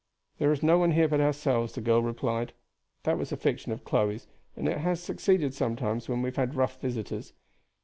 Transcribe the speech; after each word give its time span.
"There 0.39 0.51
is 0.51 0.63
no 0.63 0.79
one 0.79 0.93
here 0.93 1.07
but 1.07 1.21
ourselves," 1.21 1.73
the 1.73 1.79
girl 1.81 2.01
replied. 2.01 2.53
"That 3.03 3.19
was 3.19 3.31
a 3.31 3.37
fiction 3.37 3.71
of 3.71 3.83
Chloe's, 3.83 4.25
and 4.55 4.67
it 4.67 4.79
has 4.79 4.99
succeeded 4.99 5.53
sometimes 5.53 6.09
when 6.09 6.23
we 6.23 6.29
have 6.29 6.37
had 6.37 6.55
rough 6.55 6.81
visitors. 6.81 7.33